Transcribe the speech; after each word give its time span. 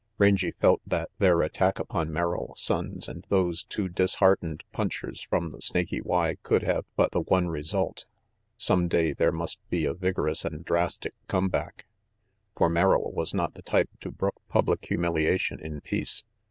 Rangy 0.17 0.49
felt 0.59 0.81
that 0.87 1.11
their 1.19 1.43
attack 1.43 1.77
upon 1.77 2.11
Merrill, 2.11 2.55
Sonnes 2.57 3.07
and 3.07 3.23
those 3.29 3.63
two 3.63 3.87
disheartened 3.87 4.63
punchers 4.71 5.21
from 5.21 5.51
the 5.51 5.61
Snaky 5.61 6.01
Y 6.01 6.37
could 6.41 6.63
have 6.63 6.85
but 6.95 7.11
the 7.11 7.21
one 7.21 7.49
result. 7.49 8.07
Some 8.57 8.87
day 8.87 9.13
there 9.13 9.31
must 9.31 9.59
be 9.69 9.85
a 9.85 9.93
vigorous 9.93 10.43
and 10.43 10.65
drastic 10.65 11.13
come 11.27 11.49
back, 11.49 11.85
for 12.57 12.67
Merrill 12.67 13.11
was 13.11 13.35
not 13.35 13.53
the 13.53 13.61
type 13.61 13.91
to 13.99 14.09
brook 14.09 14.41
public 14.49 14.81
humilia 14.81 15.39
tion 15.39 15.59
in 15.59 15.81
peace. 15.81 16.23